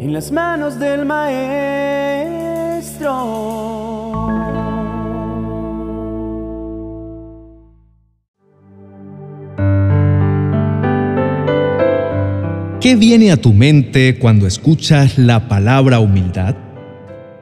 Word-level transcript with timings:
en 0.00 0.14
las 0.14 0.32
manos 0.32 0.80
del 0.80 1.04
Maestro. 1.04 1.50
¿Qué 12.80 12.96
viene 12.96 13.30
a 13.30 13.36
tu 13.36 13.52
mente 13.52 14.18
cuando 14.18 14.46
escuchas 14.46 15.18
la 15.18 15.48
palabra 15.48 16.00
humildad? 16.00 16.56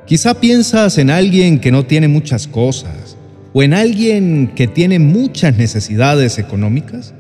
Quizá 0.05 0.35
piensas 0.41 0.99
en 0.99 1.11
alguien 1.11 1.61
que 1.61 1.71
no 1.71 1.87
tiene 1.87 2.09
muchas 2.09 2.49
cosas 2.49 3.17
o 3.53 3.63
en 3.63 3.73
alguien 3.73 4.51
que 4.57 4.67
tiene 4.67 4.99
muchas 4.99 5.57
necesidades 5.57 6.41
económicas. 6.41 7.15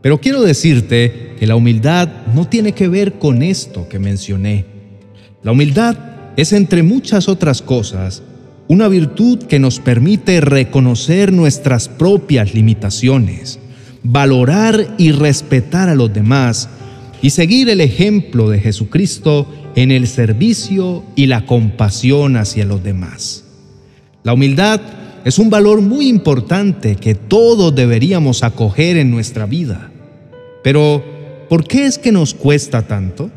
Pero 0.00 0.20
quiero 0.20 0.42
decirte 0.42 1.34
que 1.38 1.46
la 1.46 1.56
humildad 1.56 2.08
no 2.34 2.46
tiene 2.46 2.72
que 2.72 2.88
ver 2.88 3.14
con 3.14 3.42
esto 3.42 3.88
que 3.88 3.98
mencioné. 3.98 4.64
La 5.42 5.52
humildad 5.52 5.96
es, 6.36 6.52
entre 6.52 6.82
muchas 6.82 7.28
otras 7.28 7.62
cosas, 7.62 8.22
una 8.68 8.86
virtud 8.88 9.44
que 9.44 9.58
nos 9.58 9.80
permite 9.80 10.40
reconocer 10.40 11.32
nuestras 11.32 11.88
propias 11.88 12.54
limitaciones, 12.54 13.58
valorar 14.02 14.94
y 14.98 15.10
respetar 15.12 15.88
a 15.88 15.94
los 15.94 16.12
demás 16.12 16.68
y 17.20 17.30
seguir 17.30 17.68
el 17.68 17.80
ejemplo 17.80 18.50
de 18.50 18.60
Jesucristo 18.60 19.52
en 19.74 19.90
el 19.90 20.06
servicio 20.06 21.02
y 21.16 21.26
la 21.26 21.46
compasión 21.46 22.36
hacia 22.36 22.64
los 22.64 22.84
demás. 22.84 23.44
La 24.22 24.34
humildad 24.34 24.80
es 25.24 25.38
un 25.38 25.50
valor 25.50 25.80
muy 25.80 26.08
importante 26.08 26.96
que 26.96 27.14
todos 27.14 27.74
deberíamos 27.74 28.42
acoger 28.42 28.96
en 28.96 29.10
nuestra 29.10 29.46
vida. 29.46 29.90
Pero, 30.62 31.04
¿por 31.48 31.64
qué 31.64 31.86
es 31.86 31.98
que 31.98 32.12
nos 32.12 32.34
cuesta 32.34 32.82
tanto? 32.82 33.30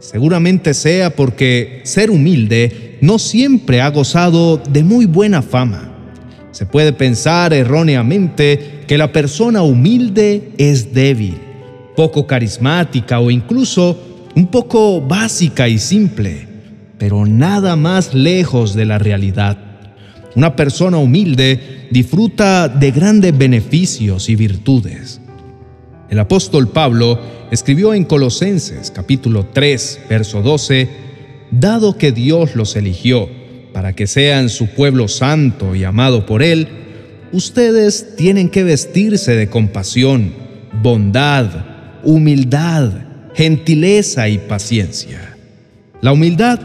Seguramente 0.00 0.74
sea 0.74 1.14
porque 1.14 1.80
ser 1.84 2.10
humilde 2.10 2.98
no 3.00 3.18
siempre 3.18 3.80
ha 3.80 3.90
gozado 3.90 4.58
de 4.58 4.84
muy 4.84 5.06
buena 5.06 5.42
fama. 5.42 5.92
Se 6.52 6.66
puede 6.66 6.92
pensar 6.92 7.52
erróneamente 7.52 8.82
que 8.86 8.98
la 8.98 9.12
persona 9.12 9.62
humilde 9.62 10.52
es 10.58 10.92
débil 10.94 11.36
poco 11.98 12.28
carismática 12.28 13.18
o 13.18 13.28
incluso 13.28 13.98
un 14.36 14.46
poco 14.46 15.00
básica 15.00 15.68
y 15.68 15.78
simple, 15.78 16.46
pero 16.96 17.26
nada 17.26 17.74
más 17.74 18.14
lejos 18.14 18.74
de 18.74 18.84
la 18.84 18.98
realidad. 18.98 19.58
Una 20.38 20.54
persona 20.54 20.98
humilde 20.98 21.88
disfruta 21.90 22.68
de 22.68 22.92
grandes 22.92 23.36
beneficios 23.36 24.28
y 24.28 24.36
virtudes. 24.36 25.20
El 26.08 26.20
apóstol 26.20 26.68
Pablo 26.68 27.18
escribió 27.50 27.92
en 27.92 28.04
Colosenses 28.04 28.92
capítulo 28.92 29.46
3, 29.52 30.02
verso 30.08 30.40
12, 30.40 30.88
Dado 31.50 31.98
que 31.98 32.12
Dios 32.12 32.54
los 32.54 32.76
eligió 32.76 33.28
para 33.72 33.94
que 33.94 34.06
sean 34.06 34.48
su 34.48 34.68
pueblo 34.68 35.08
santo 35.08 35.74
y 35.74 35.82
amado 35.82 36.24
por 36.24 36.44
Él, 36.44 36.68
ustedes 37.32 38.14
tienen 38.14 38.48
que 38.48 38.62
vestirse 38.62 39.34
de 39.34 39.50
compasión, 39.50 40.32
bondad, 40.84 41.48
humildad, 42.04 42.92
gentileza 43.34 44.28
y 44.28 44.38
paciencia. 44.38 45.36
La 46.00 46.12
humildad 46.12 46.60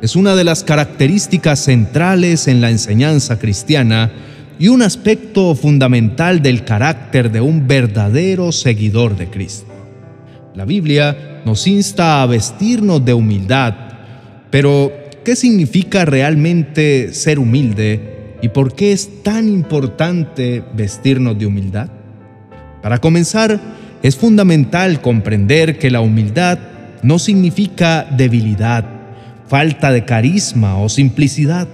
es 0.00 0.16
una 0.16 0.34
de 0.34 0.44
las 0.44 0.62
características 0.62 1.60
centrales 1.60 2.46
en 2.46 2.60
la 2.60 2.70
enseñanza 2.70 3.38
cristiana 3.38 4.12
y 4.58 4.68
un 4.68 4.82
aspecto 4.82 5.54
fundamental 5.54 6.42
del 6.42 6.64
carácter 6.64 7.30
de 7.30 7.40
un 7.40 7.66
verdadero 7.66 8.52
seguidor 8.52 9.16
de 9.16 9.28
Cristo. 9.28 9.72
La 10.54 10.64
Biblia 10.64 11.40
nos 11.44 11.66
insta 11.66 12.22
a 12.22 12.26
vestirnos 12.26 13.04
de 13.04 13.14
humildad, 13.14 13.74
pero 14.50 14.92
¿qué 15.24 15.36
significa 15.36 16.04
realmente 16.04 17.12
ser 17.12 17.38
humilde 17.38 18.36
y 18.42 18.48
por 18.48 18.74
qué 18.74 18.92
es 18.92 19.22
tan 19.22 19.48
importante 19.48 20.62
vestirnos 20.74 21.38
de 21.38 21.46
humildad? 21.46 21.88
Para 22.82 22.98
comenzar, 22.98 23.60
es 24.02 24.16
fundamental 24.16 25.00
comprender 25.00 25.78
que 25.78 25.90
la 25.90 26.00
humildad 26.00 26.58
no 27.02 27.18
significa 27.18 28.06
debilidad, 28.16 28.97
falta 29.48 29.90
de 29.90 30.04
carisma 30.04 30.78
o 30.78 30.88
simplicidad. 30.88 31.68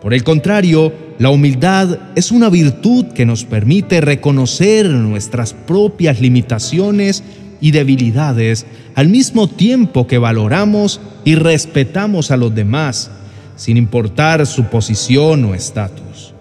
Por 0.00 0.14
el 0.14 0.24
contrario, 0.24 0.92
la 1.18 1.30
humildad 1.30 1.98
es 2.14 2.32
una 2.32 2.48
virtud 2.48 3.06
que 3.06 3.26
nos 3.26 3.44
permite 3.44 4.00
reconocer 4.00 4.88
nuestras 4.88 5.52
propias 5.52 6.20
limitaciones 6.20 7.22
y 7.60 7.72
debilidades 7.72 8.64
al 8.94 9.08
mismo 9.08 9.48
tiempo 9.48 10.06
que 10.06 10.18
valoramos 10.18 11.00
y 11.24 11.34
respetamos 11.34 12.30
a 12.30 12.38
los 12.38 12.54
demás, 12.54 13.10
sin 13.56 13.76
importar 13.76 14.46
su 14.46 14.64
posición 14.64 15.44
o 15.44 15.54
estatus. 15.54 16.32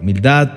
Humildad 0.00 0.50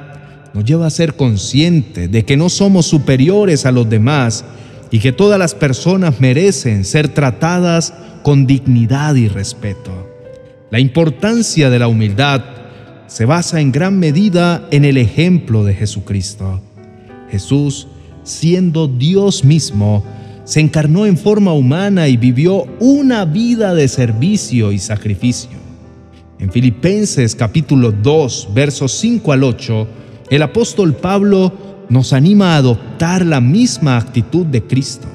nos 0.53 0.63
lleva 0.65 0.85
a 0.85 0.91
ser 0.91 1.15
conscientes 1.15 2.11
de 2.11 2.23
que 2.23 2.37
no 2.37 2.49
somos 2.49 2.85
superiores 2.85 3.65
a 3.65 3.71
los 3.71 3.89
demás 3.89 4.45
y 4.91 4.99
que 4.99 5.13
todas 5.13 5.39
las 5.39 5.55
personas 5.55 6.19
merecen 6.19 6.83
ser 6.83 7.07
tratadas 7.07 7.93
con 8.23 8.45
dignidad 8.45 9.15
y 9.15 9.29
respeto. 9.29 10.09
La 10.69 10.79
importancia 10.79 11.69
de 11.69 11.79
la 11.79 11.87
humildad 11.87 12.43
se 13.07 13.25
basa 13.25 13.61
en 13.61 13.71
gran 13.71 13.97
medida 13.97 14.67
en 14.71 14.85
el 14.85 14.97
ejemplo 14.97 15.63
de 15.63 15.73
Jesucristo. 15.73 16.61
Jesús, 17.29 17.87
siendo 18.23 18.87
Dios 18.87 19.43
mismo, 19.43 20.03
se 20.43 20.59
encarnó 20.59 21.05
en 21.05 21.17
forma 21.17 21.53
humana 21.53 22.09
y 22.09 22.17
vivió 22.17 22.65
una 22.79 23.25
vida 23.25 23.73
de 23.73 23.87
servicio 23.87 24.71
y 24.71 24.79
sacrificio. 24.79 25.61
En 26.39 26.51
Filipenses 26.51 27.35
capítulo 27.35 27.91
2, 27.91 28.49
versos 28.53 28.91
5 28.93 29.31
al 29.31 29.43
8, 29.43 29.87
el 30.29 30.41
apóstol 30.41 30.95
Pablo 30.95 31.70
nos 31.89 32.13
anima 32.13 32.53
a 32.53 32.57
adoptar 32.57 33.25
la 33.25 33.41
misma 33.41 33.97
actitud 33.97 34.45
de 34.45 34.63
Cristo. 34.63 35.07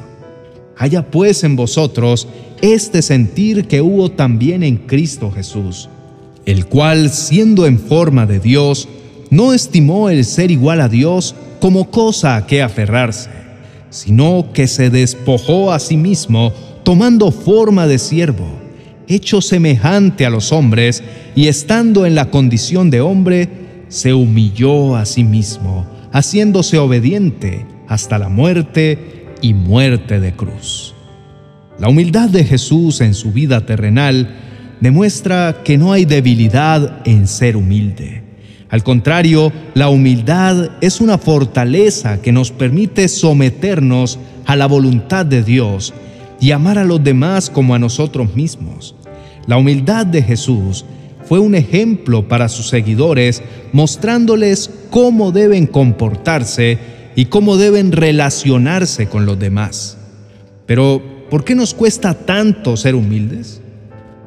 Haya 0.77 1.11
pues 1.11 1.43
en 1.45 1.57
vosotros 1.57 2.29
este 2.61 3.03
sentir 3.03 3.67
que 3.67 3.81
hubo 3.81 4.11
también 4.11 4.63
en 4.63 4.77
Cristo 4.77 5.31
Jesús, 5.31 5.89
el 6.45 6.67
cual, 6.67 7.11
siendo 7.11 7.67
en 7.67 7.79
forma 7.79 8.27
de 8.27 8.41
Dios, 8.41 8.89
no 9.31 9.53
estimó 9.53 10.11
el 10.11 10.25
ser 10.25 10.51
igual 10.51 10.81
a 10.81 10.89
Dios 10.89 11.35
como 11.61 11.91
cosa 11.91 12.37
a 12.37 12.47
que 12.47 12.63
aferrarse, 12.63 13.31
sino 13.91 14.51
que 14.53 14.67
se 14.67 14.91
despojó 14.91 15.73
a 15.73 15.79
sí 15.79 15.97
mismo, 15.97 16.53
tomando 16.85 17.33
forma 17.33 17.87
de 17.87 17.99
siervo, 17.99 18.47
hecho 19.09 19.41
semejante 19.41 20.27
a 20.27 20.31
los 20.31 20.53
hombres, 20.53 21.03
y 21.35 21.49
estando 21.49 22.07
en 22.07 22.15
la 22.15 22.31
condición 22.31 22.91
de 22.91 23.01
hombre, 23.01 23.49
se 23.89 24.15
humilló 24.15 24.97
a 24.97 25.07
sí 25.07 25.25
mismo, 25.25 25.87
haciéndose 26.17 26.79
obediente 26.79 27.67
hasta 27.89 28.19
la 28.19 28.31
muerte 28.31 29.27
y 29.43 29.53
muerte 29.53 30.19
de 30.19 30.33
cruz. 30.33 30.95
La 31.79 31.91
humildad 31.91 32.31
de 32.31 32.43
Jesús 32.43 33.03
en 33.03 33.13
su 33.13 33.33
vida 33.33 33.67
terrenal 33.67 34.35
demuestra 34.81 35.59
que 35.63 35.77
no 35.77 35.93
hay 35.93 36.07
debilidad 36.07 37.07
en 37.07 37.27
ser 37.27 37.55
humilde. 37.55 38.23
Al 38.71 38.83
contrario, 38.83 39.53
la 39.75 39.91
humildad 39.91 40.71
es 40.81 41.03
una 41.03 41.19
fortaleza 41.19 42.23
que 42.23 42.33
nos 42.33 42.51
permite 42.51 43.09
someternos 43.09 44.19
a 44.47 44.57
la 44.57 44.65
voluntad 44.65 45.27
de 45.27 45.43
Dios 45.43 45.93
y 46.41 46.53
amar 46.53 46.79
a 46.79 46.85
los 46.85 47.05
demás 47.05 47.51
como 47.51 47.75
a 47.75 47.79
nosotros 47.79 48.35
mismos. 48.35 48.95
La 49.47 49.59
humildad 49.59 50.07
de 50.07 50.23
Jesús 50.23 50.87
fue 51.27 51.41
un 51.41 51.55
ejemplo 51.55 52.29
para 52.29 52.49
sus 52.49 52.69
seguidores, 52.69 53.43
mostrándoles 53.73 54.71
cómo 54.91 55.33
deben 55.33 55.67
comportarse 55.67 56.79
y 57.17 57.27
cómo 57.27 57.57
deben 57.57 57.93
relacionarse 57.93 59.09
con 59.09 59.27
los 59.27 59.39
demás. 59.39 59.99
Pero, 60.67 61.03
¿por 61.29 61.45
qué 61.45 61.55
nos 61.55 61.75
cuesta 61.75 62.15
tanto 62.15 62.77
ser 62.77 62.95
humildes? 62.95 63.61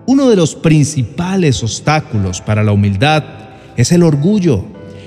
Uno 0.07 0.29
de 0.29 0.35
los 0.35 0.55
principales 0.55 1.63
obstáculos 1.63 2.41
para 2.41 2.63
la 2.63 2.73
humildad 2.73 3.23
es 3.77 3.91
el 3.91 4.03
orgullo. 4.03 4.65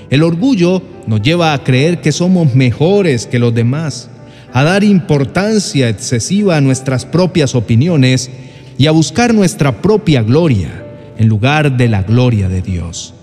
El 0.09 0.23
orgullo 0.23 0.81
nos 1.05 1.21
lleva 1.21 1.53
a 1.53 1.63
creer 1.63 2.01
que 2.01 2.11
somos 2.11 2.55
mejores 2.55 3.27
que 3.27 3.39
los 3.39 3.53
demás, 3.53 4.09
a 4.51 4.63
dar 4.63 4.83
importancia 4.83 5.89
excesiva 5.89 6.57
a 6.57 6.61
nuestras 6.61 7.05
propias 7.05 7.53
opiniones 7.53 8.31
y 8.77 8.87
a 8.87 8.91
buscar 8.91 9.33
nuestra 9.33 9.81
propia 9.81 10.23
gloria 10.23 10.82
en 11.17 11.27
lugar 11.27 11.77
de 11.77 11.87
la 11.89 12.03
gloria 12.03 12.49
de 12.49 12.61
Dios. 12.61 13.13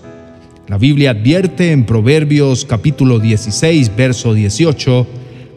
La 0.68 0.78
Biblia 0.78 1.10
advierte 1.10 1.72
en 1.72 1.84
Proverbios 1.84 2.64
capítulo 2.64 3.18
16, 3.18 3.96
verso 3.96 4.34
18, 4.34 5.06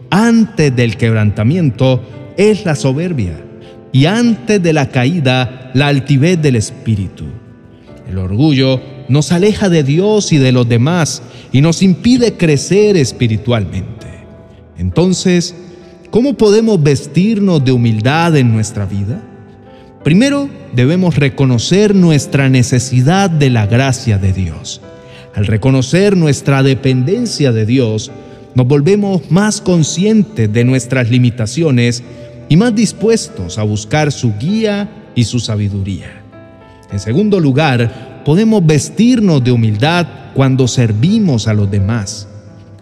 antes 0.09 0.75
del 0.75 0.97
quebrantamiento 0.97 2.01
es 2.35 2.65
la 2.65 2.75
soberbia 2.75 3.39
y 3.91 4.05
antes 4.05 4.61
de 4.61 4.73
la 4.73 4.89
caída 4.89 5.71
la 5.73 5.87
altivez 5.87 6.41
del 6.41 6.55
espíritu. 6.55 7.25
El 8.09 8.17
orgullo 8.17 8.81
nos 9.07 9.31
aleja 9.31 9.69
de 9.69 9.83
Dios 9.83 10.31
y 10.33 10.37
de 10.37 10.51
los 10.51 10.67
demás 10.67 11.21
y 11.51 11.61
nos 11.61 11.81
impide 11.83 12.33
crecer 12.33 12.97
espiritualmente. 12.97 14.07
Entonces, 14.77 15.55
¿cómo 16.09 16.33
podemos 16.33 16.81
vestirnos 16.81 17.63
de 17.63 17.71
humildad 17.71 18.35
en 18.35 18.51
nuestra 18.51 18.85
vida? 18.85 19.21
Primero, 20.03 20.49
debemos 20.73 21.15
reconocer 21.15 21.95
nuestra 21.95 22.49
necesidad 22.49 23.29
de 23.29 23.49
la 23.49 23.67
gracia 23.67 24.17
de 24.17 24.33
Dios. 24.33 24.81
Al 25.33 25.47
reconocer 25.47 26.17
nuestra 26.17 26.61
dependencia 26.61 27.53
de 27.53 27.65
Dios, 27.65 28.11
nos 28.53 28.67
volvemos 28.67 29.31
más 29.31 29.61
conscientes 29.61 30.51
de 30.51 30.65
nuestras 30.65 31.09
limitaciones 31.09 32.03
y 32.49 32.57
más 32.57 32.75
dispuestos 32.75 33.57
a 33.57 33.63
buscar 33.63 34.11
su 34.11 34.33
guía 34.37 34.89
y 35.15 35.23
su 35.23 35.39
sabiduría. 35.39 36.21
En 36.91 36.99
segundo 36.99 37.39
lugar, 37.39 38.23
podemos 38.25 38.65
vestirnos 38.65 39.41
de 39.41 39.53
humildad 39.53 40.05
cuando 40.33 40.67
servimos 40.67 41.47
a 41.47 41.53
los 41.53 41.71
demás. 41.71 42.27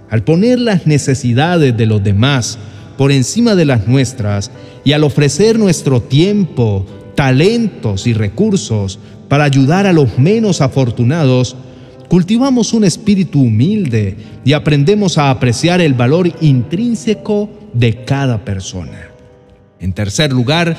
Al 0.09 0.23
poner 0.23 0.57
las 0.57 0.88
necesidades 0.88 1.77
de 1.77 1.85
los 1.85 2.03
demás 2.03 2.57
por 2.97 3.12
encima 3.12 3.53
de 3.53 3.65
las 3.65 3.88
nuestras 3.88 4.50
y 4.83 4.94
al 4.94 5.03
ofrecer 5.03 5.57
nuestro 5.59 6.01
tiempo, 6.01 6.85
talentos 7.21 8.07
y 8.07 8.13
recursos 8.13 8.97
para 9.29 9.44
ayudar 9.44 9.85
a 9.85 9.94
los 9.94 10.18
menos 10.18 10.59
afortunados, 10.59 11.56
cultivamos 12.07 12.73
un 12.73 12.83
espíritu 12.83 13.44
humilde 13.44 14.18
y 14.44 14.53
aprendemos 14.53 15.19
a 15.19 15.29
apreciar 15.29 15.81
el 15.81 15.94
valor 15.94 16.31
intrínseco 16.41 17.47
de 17.73 18.03
cada 18.06 18.44
persona. 18.44 19.12
En 19.79 19.94
tercer 19.94 20.33
lugar, 20.33 20.75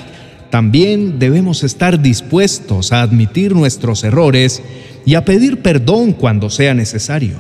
también 0.51 1.21
debemos 1.21 1.63
estar 1.63 2.03
dispuestos 2.03 2.91
a 2.91 3.03
admitir 3.03 3.55
nuestros 3.55 4.03
errores 4.03 4.65
y 5.07 5.15
a 5.15 5.25
pedir 5.25 5.63
perdón 5.63 6.13
cuando 6.13 6.51
sea 6.51 6.75
necesario. 6.75 7.37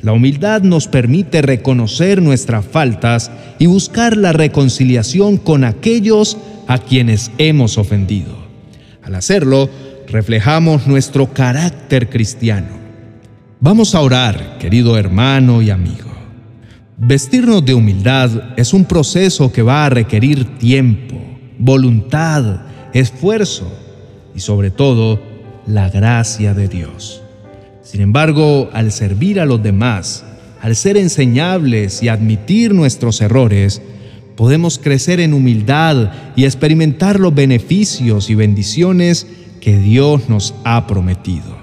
La 0.00 0.12
humildad 0.12 0.62
nos 0.62 0.86
permite 0.86 1.42
reconocer 1.42 2.22
nuestras 2.22 2.64
faltas 2.64 3.32
y 3.58 3.66
buscar 3.66 4.16
la 4.16 4.32
reconciliación 4.32 5.38
con 5.38 5.64
aquellos 5.64 6.36
a 6.68 6.78
quienes 6.78 7.32
hemos 7.38 7.76
ofendido. 7.76 8.36
Al 9.02 9.16
hacerlo, 9.16 9.68
reflejamos 10.06 10.86
nuestro 10.86 11.32
carácter 11.32 12.08
cristiano. 12.08 12.68
Vamos 13.58 13.96
a 13.96 14.00
orar, 14.00 14.58
querido 14.58 14.96
hermano 14.96 15.60
y 15.62 15.70
amigo. 15.70 16.12
Vestirnos 16.96 17.64
de 17.64 17.74
humildad 17.74 18.54
es 18.56 18.72
un 18.72 18.84
proceso 18.84 19.50
que 19.50 19.62
va 19.62 19.86
a 19.86 19.90
requerir 19.90 20.58
tiempo 20.58 21.18
voluntad, 21.58 22.62
esfuerzo 22.94 23.70
y 24.34 24.40
sobre 24.40 24.70
todo 24.70 25.20
la 25.66 25.90
gracia 25.90 26.54
de 26.54 26.68
Dios. 26.68 27.22
Sin 27.82 28.00
embargo, 28.00 28.70
al 28.72 28.92
servir 28.92 29.40
a 29.40 29.46
los 29.46 29.62
demás, 29.62 30.24
al 30.60 30.76
ser 30.76 30.96
enseñables 30.96 32.02
y 32.02 32.08
admitir 32.08 32.74
nuestros 32.74 33.20
errores, 33.20 33.82
podemos 34.38 34.78
crecer 34.78 35.18
en 35.18 35.34
humildad 35.34 36.12
y 36.36 36.44
experimentar 36.44 37.18
los 37.18 37.34
beneficios 37.34 38.30
y 38.30 38.36
bendiciones 38.36 39.26
que 39.60 39.76
Dios 39.78 40.28
nos 40.28 40.54
ha 40.62 40.86
prometido. 40.86 41.58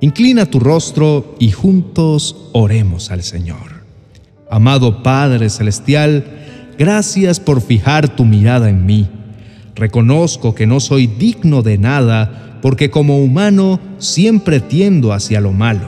Inclina 0.00 0.46
tu 0.46 0.58
rostro 0.58 1.36
y 1.38 1.52
juntos 1.52 2.50
oremos 2.50 3.12
al 3.12 3.22
Señor. 3.22 3.84
Amado 4.50 5.04
Padre 5.04 5.48
Celestial, 5.48 6.24
Gracias 6.78 7.38
por 7.38 7.60
fijar 7.60 8.16
tu 8.16 8.24
mirada 8.24 8.68
en 8.68 8.84
mí. 8.86 9.06
Reconozco 9.76 10.54
que 10.54 10.66
no 10.66 10.80
soy 10.80 11.06
digno 11.06 11.62
de 11.62 11.78
nada 11.78 12.58
porque 12.60 12.90
como 12.90 13.18
humano 13.18 13.78
siempre 13.98 14.58
tiendo 14.58 15.12
hacia 15.12 15.40
lo 15.40 15.52
malo. 15.52 15.86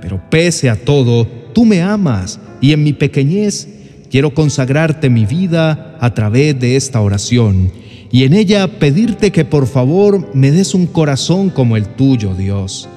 Pero 0.00 0.22
pese 0.30 0.70
a 0.70 0.76
todo, 0.76 1.26
tú 1.52 1.66
me 1.66 1.82
amas 1.82 2.40
y 2.62 2.72
en 2.72 2.84
mi 2.84 2.94
pequeñez 2.94 3.68
quiero 4.14 4.32
consagrarte 4.32 5.10
mi 5.10 5.26
vida 5.26 5.96
a 5.98 6.14
través 6.14 6.56
de 6.60 6.76
esta 6.76 7.00
oración 7.00 7.72
y 8.12 8.22
en 8.22 8.34
ella 8.34 8.78
pedirte 8.78 9.32
que 9.32 9.44
por 9.44 9.66
favor 9.66 10.30
me 10.34 10.52
des 10.52 10.72
un 10.72 10.86
corazón 10.86 11.50
como 11.50 11.76
el 11.76 11.84
tuyo, 11.84 12.32
Dios. 12.32 12.88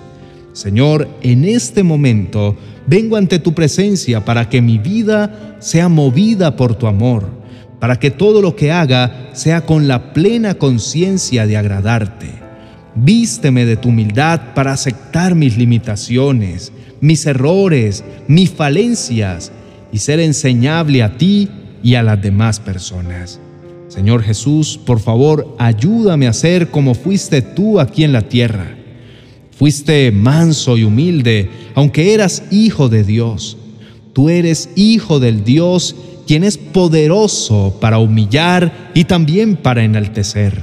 Señor, 0.54 1.10
en 1.24 1.44
este 1.44 1.82
momento 1.82 2.56
vengo 2.86 3.16
ante 3.16 3.40
tu 3.40 3.56
presencia 3.56 4.24
para 4.26 4.48
que 4.48 4.62
mi 4.62 4.78
vida 4.78 5.58
sea 5.58 5.90
movida 5.90 6.56
por 6.56 6.76
tu 6.76 6.86
amor, 6.86 7.28
para 7.80 7.98
que 7.98 8.12
todo 8.12 8.40
lo 8.40 8.56
que 8.56 8.72
haga 8.72 9.32
sea 9.34 9.66
con 9.66 9.88
la 9.88 10.14
plena 10.14 10.54
conciencia 10.54 11.48
de 11.48 11.58
agradarte. 11.58 12.30
Vísteme 12.94 13.66
de 13.66 13.76
tu 13.76 13.90
humildad 13.90 14.54
para 14.54 14.72
aceptar 14.74 15.34
mis 15.34 15.58
limitaciones, 15.58 16.72
mis 17.02 17.26
errores, 17.26 18.04
mis 18.28 18.52
falencias 18.52 19.52
y 19.92 20.00
ser 20.00 20.20
enseñable 20.20 21.04
a 21.04 21.18
ti 21.18 21.50
y 21.84 21.96
a 21.96 22.04
las 22.04 22.22
demás 22.22 22.60
personas. 22.60 23.40
Señor 23.88 24.24
Jesús, 24.24 24.80
por 24.86 25.00
favor, 25.00 25.56
ayúdame 25.60 26.28
a 26.28 26.34
ser 26.34 26.70
como 26.70 26.94
fuiste 26.94 27.42
tú 27.42 27.80
aquí 27.80 28.04
en 28.04 28.12
la 28.12 28.24
tierra 28.24 28.78
Fuiste 29.58 30.12
manso 30.12 30.78
y 30.78 30.84
humilde, 30.84 31.50
aunque 31.74 32.14
eras 32.14 32.44
hijo 32.52 32.90
de 32.90 33.04
Dios. 33.04 33.58
Tú 34.14 34.30
eres 34.30 34.70
hijo 34.76 35.20
del 35.20 35.44
Dios, 35.44 35.96
quien 36.28 36.44
es 36.44 36.60
poderoso 36.60 37.76
para 37.82 37.98
humillar 37.98 38.92
y 38.94 39.06
también 39.06 39.56
para 39.56 39.84
enaltecer. 39.84 40.62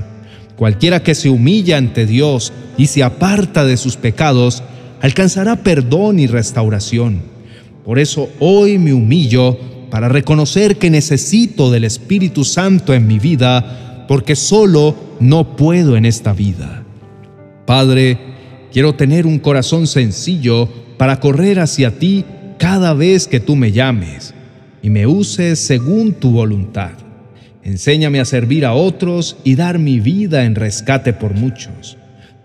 Cualquiera 0.55 1.03
que 1.03 1.17
se 1.17 1.29
humilla 1.29 1.77
ante 1.77 2.07
Dios 2.07 2.53
y 2.79 2.87
se 2.87 3.03
aparta 3.03 3.65
de 3.65 3.77
sus 3.79 3.97
pecados, 3.97 4.63
alcanzará 5.01 5.65
perdón 5.65 6.21
y 6.21 6.29
restauración. 6.29 7.34
Por 7.85 7.99
eso 7.99 8.31
hoy 8.41 8.79
me 8.79 8.93
humillo 8.93 9.57
para 9.91 10.09
reconocer 10.09 10.77
que 10.77 10.91
necesito 10.91 11.71
del 11.71 11.85
Espíritu 11.85 12.45
Santo 12.45 12.95
en 12.95 13.07
mi 13.07 13.19
vida, 13.19 14.07
porque 14.09 14.37
solo 14.37 14.95
no 15.21 15.57
puedo 15.57 15.97
en 15.97 16.07
esta 16.07 16.33
vida. 16.33 16.83
Padre, 17.67 18.19
Quiero 18.75 18.97
tener 18.97 19.25
un 19.25 19.39
corazón 19.39 19.87
sencillo 19.87 20.69
para 20.97 21.21
correr 21.21 21.61
hacia 21.61 21.97
ti 21.97 22.25
cada 22.59 22.93
vez 22.93 23.29
que 23.29 23.39
tú 23.39 23.55
me 23.55 23.71
llames 23.71 24.35
y 24.83 24.91
me 24.91 25.07
uses 25.07 25.61
según 25.61 26.15
tu 26.15 26.33
voluntad. 26.33 26.91
Enséñame 27.63 28.19
a 28.19 28.25
servir 28.25 28.67
a 28.67 28.75
otros 28.75 29.37
y 29.45 29.55
dar 29.55 29.79
mi 29.79 30.01
vida 30.01 30.45
en 30.45 30.57
rescate 30.57 31.13
por 31.13 31.35
muchos. 31.35 31.97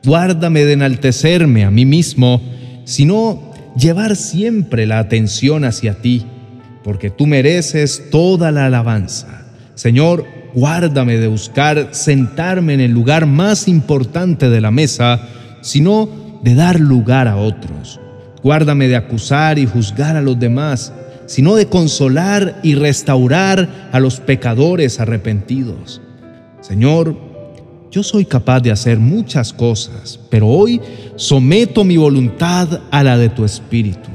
Guárdame 0.05 0.65
de 0.65 0.73
enaltecerme 0.73 1.63
a 1.63 1.71
mí 1.71 1.83
mismo, 1.83 2.43
sino 2.85 3.48
llevar 3.79 4.15
siempre 4.15 4.85
la 4.85 4.99
atención 4.99 5.63
hacia 5.63 6.01
ti, 6.01 6.25
porque 6.83 7.09
tú 7.09 7.25
mereces 7.27 8.09
toda 8.11 8.51
la 8.51 8.65
alabanza. 8.65 9.45
Señor, 9.75 10.25
guárdame 10.53 11.17
de 11.17 11.27
buscar 11.27 11.89
sentarme 11.91 12.73
en 12.73 12.81
el 12.81 12.91
lugar 12.91 13.25
más 13.25 13.67
importante 13.67 14.49
de 14.49 14.61
la 14.61 14.71
mesa, 14.71 15.21
sino 15.61 16.09
de 16.43 16.55
dar 16.55 16.79
lugar 16.79 17.27
a 17.27 17.37
otros. 17.37 17.99
Guárdame 18.43 18.87
de 18.87 18.95
acusar 18.95 19.59
y 19.59 19.65
juzgar 19.65 20.15
a 20.15 20.21
los 20.21 20.39
demás, 20.39 20.93
sino 21.25 21.55
de 21.55 21.67
consolar 21.67 22.59
y 22.63 22.75
restaurar 22.75 23.89
a 23.91 23.99
los 23.99 24.19
pecadores 24.19 24.99
arrepentidos. 24.99 26.01
Señor, 26.61 27.28
yo 27.91 28.03
soy 28.03 28.25
capaz 28.25 28.59
de 28.61 28.71
hacer 28.71 28.99
muchas 28.99 29.51
cosas, 29.51 30.19
pero 30.29 30.47
hoy 30.47 30.79
someto 31.15 31.83
mi 31.83 31.97
voluntad 31.97 32.81
a 32.91 33.03
la 33.03 33.17
de 33.17 33.29
tu 33.29 33.43
Espíritu. 33.43 34.09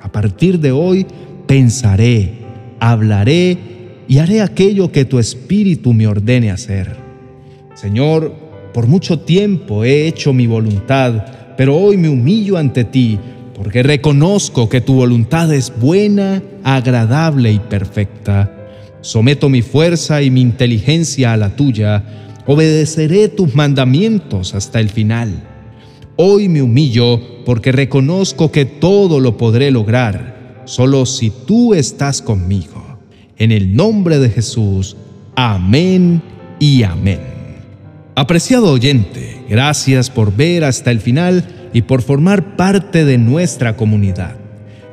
A 0.00 0.10
partir 0.10 0.60
de 0.60 0.70
hoy 0.70 1.06
pensaré, 1.46 2.32
hablaré 2.78 3.58
y 4.06 4.18
haré 4.18 4.42
aquello 4.42 4.92
que 4.92 5.04
tu 5.04 5.18
Espíritu 5.18 5.92
me 5.92 6.06
ordene 6.06 6.50
hacer. 6.50 6.96
Señor, 7.74 8.32
por 8.72 8.86
mucho 8.86 9.18
tiempo 9.18 9.84
he 9.84 10.06
hecho 10.06 10.32
mi 10.32 10.46
voluntad, 10.46 11.54
pero 11.56 11.76
hoy 11.76 11.96
me 11.96 12.08
humillo 12.08 12.56
ante 12.56 12.84
ti, 12.84 13.18
porque 13.54 13.82
reconozco 13.82 14.68
que 14.68 14.80
tu 14.80 14.94
voluntad 14.94 15.52
es 15.52 15.72
buena, 15.80 16.42
agradable 16.62 17.50
y 17.50 17.58
perfecta. 17.58 18.52
Someto 19.00 19.48
mi 19.48 19.62
fuerza 19.62 20.22
y 20.22 20.30
mi 20.30 20.42
inteligencia 20.42 21.32
a 21.32 21.36
la 21.36 21.56
tuya, 21.56 22.04
obedeceré 22.46 23.28
tus 23.28 23.54
mandamientos 23.54 24.54
hasta 24.54 24.80
el 24.80 24.88
final. 24.88 25.42
Hoy 26.16 26.48
me 26.48 26.62
humillo 26.62 27.44
porque 27.44 27.72
reconozco 27.72 28.50
que 28.50 28.64
todo 28.64 29.20
lo 29.20 29.36
podré 29.36 29.70
lograr, 29.70 30.62
solo 30.64 31.04
si 31.06 31.30
tú 31.30 31.74
estás 31.74 32.22
conmigo. 32.22 32.98
En 33.36 33.52
el 33.52 33.76
nombre 33.76 34.18
de 34.18 34.30
Jesús, 34.30 34.96
amén 35.34 36.22
y 36.58 36.84
amén. 36.84 37.20
Apreciado 38.14 38.72
oyente, 38.72 39.42
gracias 39.48 40.08
por 40.08 40.34
ver 40.34 40.64
hasta 40.64 40.90
el 40.90 41.00
final 41.00 41.68
y 41.74 41.82
por 41.82 42.00
formar 42.00 42.56
parte 42.56 43.04
de 43.04 43.18
nuestra 43.18 43.76
comunidad. 43.76 44.36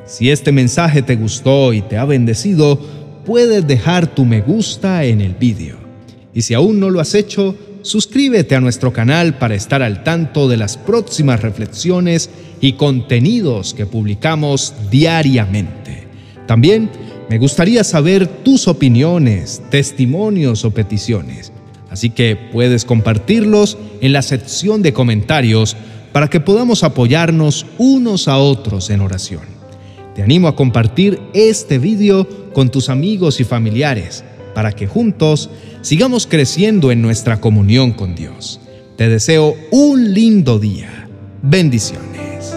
Si 0.04 0.30
este 0.30 0.52
mensaje 0.52 1.00
te 1.00 1.16
gustó 1.16 1.72
y 1.72 1.80
te 1.80 1.96
ha 1.96 2.04
bendecido, 2.04 2.78
puedes 3.24 3.66
dejar 3.66 4.06
tu 4.06 4.26
me 4.26 4.42
gusta 4.42 5.04
en 5.04 5.22
el 5.22 5.34
vídeo. 5.34 5.83
Y 6.34 6.42
si 6.42 6.54
aún 6.54 6.80
no 6.80 6.90
lo 6.90 7.00
has 7.00 7.14
hecho, 7.14 7.54
suscríbete 7.82 8.56
a 8.56 8.60
nuestro 8.60 8.92
canal 8.92 9.38
para 9.38 9.54
estar 9.54 9.82
al 9.82 10.02
tanto 10.02 10.48
de 10.48 10.56
las 10.56 10.76
próximas 10.76 11.40
reflexiones 11.40 12.28
y 12.60 12.74
contenidos 12.74 13.74
que 13.74 13.86
publicamos 13.86 14.74
diariamente. 14.90 16.08
También 16.46 16.90
me 17.30 17.38
gustaría 17.38 17.84
saber 17.84 18.26
tus 18.26 18.68
opiniones, 18.68 19.62
testimonios 19.70 20.64
o 20.64 20.70
peticiones 20.72 21.52
Así 21.94 22.10
que 22.10 22.34
puedes 22.34 22.84
compartirlos 22.84 23.78
en 24.00 24.12
la 24.12 24.22
sección 24.22 24.82
de 24.82 24.92
comentarios 24.92 25.76
para 26.10 26.28
que 26.28 26.40
podamos 26.40 26.82
apoyarnos 26.82 27.66
unos 27.78 28.26
a 28.26 28.36
otros 28.38 28.90
en 28.90 29.00
oración. 29.00 29.42
Te 30.16 30.24
animo 30.24 30.48
a 30.48 30.56
compartir 30.56 31.20
este 31.34 31.78
video 31.78 32.26
con 32.52 32.68
tus 32.68 32.88
amigos 32.88 33.38
y 33.38 33.44
familiares 33.44 34.24
para 34.54 34.72
que 34.72 34.86
juntos 34.86 35.50
sigamos 35.82 36.26
creciendo 36.26 36.90
en 36.90 37.02
nuestra 37.02 37.40
comunión 37.40 37.92
con 37.92 38.14
Dios. 38.14 38.60
Te 38.96 39.08
deseo 39.08 39.56
un 39.70 40.14
lindo 40.14 40.58
día. 40.58 41.08
Bendiciones. 41.42 42.56